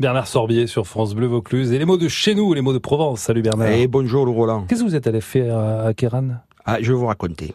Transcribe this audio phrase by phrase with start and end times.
[0.00, 1.70] Bernard Sorbier sur France Bleu Vaucluse.
[1.72, 3.20] Et les mots de chez nous, les mots de Provence.
[3.20, 3.68] Salut Bernard.
[3.68, 4.64] Et bonjour le Roland.
[4.66, 6.30] Qu'est-ce que vous êtes allé faire à Kéran?
[6.64, 7.54] Ah, Je vais vous raconter.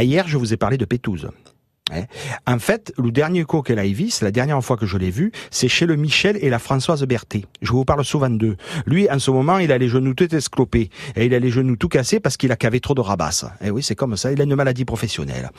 [0.00, 1.28] Hier, je vous ai parlé de Pétouze.
[2.46, 5.32] En fait, le dernier co qu'elle a c'est la dernière fois que je l'ai vu,
[5.50, 7.44] c'est chez le Michel et la Françoise Berthet.
[7.60, 8.56] Je vous parle souvent d'eux.
[8.86, 10.90] Lui, en ce moment, il a les genoux tout esclopés.
[11.16, 13.44] Et il a les genoux tout cassés parce qu'il a cavé trop de rabasses.
[13.60, 14.32] Et eh oui, c'est comme ça.
[14.32, 15.50] Il a une maladie professionnelle.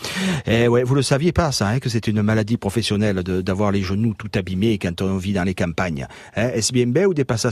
[0.45, 3.71] Et eh ouais, vous le saviez pas, ça, hein, que c'est une maladie professionnelle d'avoir
[3.71, 6.07] les genoux tout abîmés quand on vit dans les campagnes.
[6.35, 6.51] Hein,
[7.07, 7.51] ou des passes à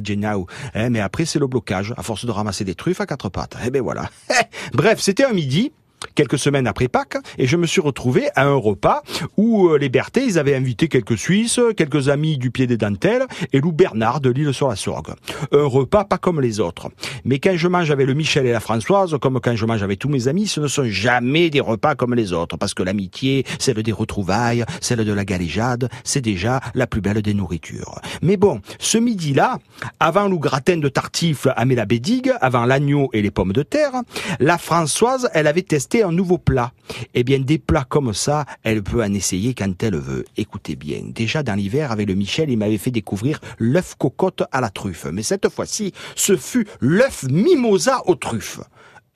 [0.00, 3.56] Genau Mais après, c'est le blocage, à force de ramasser des truffes à quatre pattes.
[3.66, 4.10] Eh ben voilà.
[4.72, 5.72] Bref, c'était un midi
[6.14, 9.02] quelques semaines après Pâques, et je me suis retrouvé à un repas
[9.36, 13.26] où euh, les Berthets, ils avaient invité quelques Suisses, quelques amis du pied des dentelles,
[13.52, 15.14] et Lou Bernard de l'île sur la Sorgue.
[15.52, 16.90] Un repas pas comme les autres.
[17.24, 19.98] Mais quand je mange avec le Michel et la Françoise, comme quand je mange avec
[19.98, 23.44] tous mes amis, ce ne sont jamais des repas comme les autres, parce que l'amitié,
[23.58, 28.00] celle des retrouvailles, celle de la galéjade, c'est déjà la plus belle des nourritures.
[28.22, 29.58] Mais bon, ce midi-là,
[30.00, 33.92] avant le gratin de tartifle à Mélabédigue, avant l'agneau et les pommes de terre,
[34.40, 36.72] la Françoise, elle avait testé un nouveau plat.
[37.12, 40.24] Eh bien, des plats comme ça, elle peut en essayer quand elle veut.
[40.38, 44.60] Écoutez bien, déjà dans l'hiver, avec le Michel, il m'avait fait découvrir l'œuf cocotte à
[44.62, 45.06] la truffe.
[45.12, 48.60] Mais cette fois-ci, ce fut l'œuf mimosa aux truffes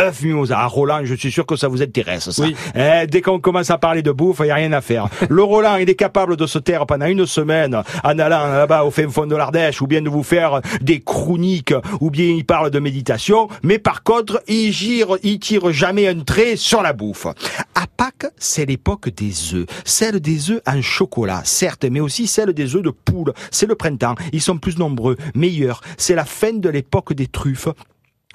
[0.01, 0.59] œuf mimosa.
[0.59, 2.45] Ah, Roland, je suis sûr que ça vous intéresse, ça.
[2.75, 5.09] Eh, dès qu'on commence à parler de bouffe, il n'y a rien à faire.
[5.31, 8.91] Le Roland, il est capable de se taire pendant une semaine en allant là-bas au
[8.91, 12.71] fin fond de l'Ardèche, ou bien de vous faire des chroniques, ou bien il parle
[12.71, 17.27] de méditation, mais par contre, il gire, il tire jamais un trait sur la bouffe.
[17.75, 19.67] À Pâques, c'est l'époque des œufs.
[19.85, 23.33] Celle des œufs en chocolat, certes, mais aussi celle des œufs de poule.
[23.51, 24.15] C'est le printemps.
[24.33, 25.81] Ils sont plus nombreux, meilleurs.
[25.97, 27.69] C'est la fin de l'époque des truffes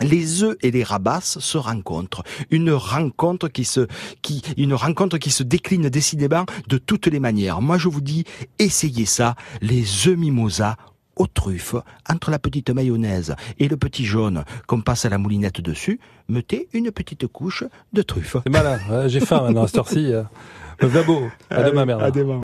[0.01, 2.23] les œufs et les rabasses se rencontrent.
[2.49, 3.87] Une rencontre qui se,
[4.21, 7.61] qui, une rencontre qui se décline décidément de toutes les manières.
[7.61, 8.25] Moi, je vous dis,
[8.59, 10.77] essayez ça, les œufs mimosa
[11.17, 11.75] aux truffes,
[12.09, 16.67] entre la petite mayonnaise et le petit jaune qu'on passe à la moulinette dessus, mettez
[16.73, 17.63] une petite couche
[17.93, 18.37] de truffes.
[18.43, 20.13] C'est malin, j'ai faim maintenant à cette heure-ci.
[20.13, 20.23] Euh,
[21.49, 22.01] à demain, merde.